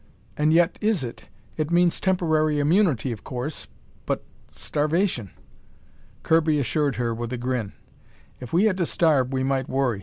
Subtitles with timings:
[0.35, 1.29] "And yet, is it?
[1.57, 3.67] It means temporary immunity, of coarse.
[4.07, 5.29] But starvation!"
[6.23, 7.73] Kirby assured her with a grin.
[8.39, 9.99] "If we had to starve we might worry.